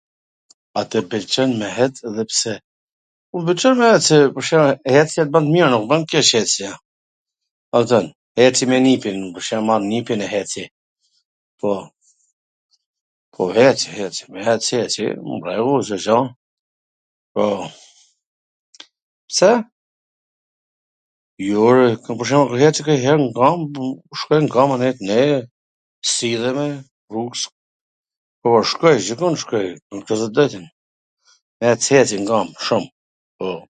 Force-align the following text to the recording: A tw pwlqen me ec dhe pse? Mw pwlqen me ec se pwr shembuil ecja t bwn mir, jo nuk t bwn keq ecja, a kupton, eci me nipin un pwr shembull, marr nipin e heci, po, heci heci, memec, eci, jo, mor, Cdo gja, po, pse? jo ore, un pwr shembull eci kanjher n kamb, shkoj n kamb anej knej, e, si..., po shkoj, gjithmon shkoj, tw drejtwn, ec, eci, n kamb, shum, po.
A 0.79 0.81
tw 0.91 0.99
pwlqen 1.11 1.51
me 1.61 1.67
ec 1.85 1.95
dhe 2.17 2.23
pse? 2.31 2.53
Mw 3.35 3.41
pwlqen 3.47 3.73
me 3.79 3.87
ec 3.97 4.03
se 4.07 4.17
pwr 4.35 4.45
shembuil 4.49 4.79
ecja 4.99 5.23
t 5.25 5.33
bwn 5.33 5.45
mir, 5.53 5.65
jo 5.67 5.71
nuk 5.73 5.83
t 5.85 5.89
bwn 5.91 6.03
keq 6.13 6.31
ecja, 6.43 6.71
a 7.77 7.79
kupton, 7.81 8.07
eci 8.45 8.63
me 8.71 8.77
nipin 8.85 9.19
un 9.25 9.33
pwr 9.35 9.45
shembull, 9.47 9.67
marr 9.69 9.83
nipin 9.89 10.23
e 10.25 10.31
heci, 10.33 10.63
po, 11.63 11.77
heci 13.59 13.87
heci, 13.97 14.21
memec, 14.31 14.65
eci, 14.83 15.03
jo, 15.07 15.23
mor, 15.27 15.47
Cdo 15.85 15.95
gja, 16.03 16.19
po, 17.33 17.43
pse? 19.31 19.51
jo 21.47 21.57
ore, 21.71 21.87
un 21.95 22.11
pwr 22.19 22.27
shembull 22.33 22.59
eci 22.67 22.81
kanjher 22.87 23.19
n 23.23 23.29
kamb, 23.39 23.73
shkoj 24.23 24.41
n 24.43 24.51
kamb 24.59 24.71
anej 24.79 24.95
knej, 24.99 25.29
e, 25.39 25.41
si..., 26.15 26.29
po 28.43 28.49
shkoj, 28.69 28.95
gjithmon 29.05 29.35
shkoj, 29.41 29.67
tw 30.07 30.27
drejtwn, 30.35 30.65
ec, 31.69 31.79
eci, 32.01 32.17
n 32.21 32.25
kamb, 32.33 32.49
shum, 32.65 32.83
po. 33.37 33.47